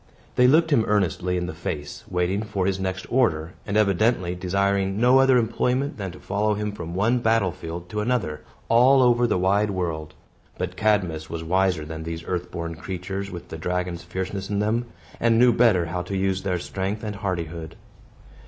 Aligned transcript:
They 0.35 0.47
looked 0.47 0.71
him 0.71 0.83
earnestly 0.87 1.37
in 1.37 1.45
the 1.45 1.53
face, 1.53 2.03
waiting 2.09 2.41
for 2.41 2.65
his 2.65 2.79
next 2.79 3.05
order, 3.13 3.53
and 3.67 3.77
evidently 3.77 4.33
desiring 4.33 4.99
no 4.99 5.19
other 5.19 5.37
employment 5.37 5.97
than 5.97 6.11
to 6.13 6.19
follow 6.19 6.55
him 6.55 6.71
from 6.71 6.95
one 6.95 7.19
battlefield 7.19 7.87
to 7.89 8.01
another, 8.01 8.41
all 8.67 9.03
over 9.03 9.27
the 9.27 9.37
wide 9.37 9.69
world. 9.69 10.15
But 10.57 10.75
Cadmus 10.75 11.29
was 11.29 11.43
wiser 11.43 11.85
than 11.85 12.01
these 12.01 12.23
earth 12.25 12.49
born 12.49 12.73
creatures, 12.73 13.29
with 13.29 13.49
the 13.49 13.59
dragon's 13.59 14.01
fierceness 14.01 14.49
in 14.49 14.57
them, 14.57 14.85
and 15.19 15.37
knew 15.37 15.53
better 15.53 15.85
how 15.85 16.01
to 16.01 16.17
use 16.17 16.41
their 16.41 16.57
strength 16.57 17.03
and 17.03 17.17
hardihood. 17.17 17.75